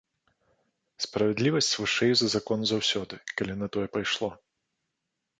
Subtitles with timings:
[1.03, 4.31] Справядлівасць вышэй за закон заўсёды, калі на тое пайшло.